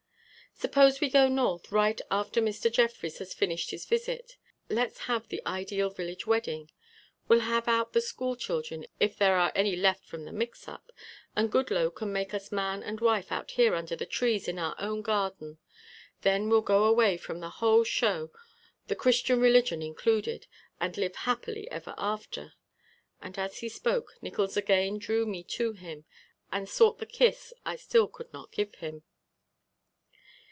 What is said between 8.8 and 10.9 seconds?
if any are left from the mix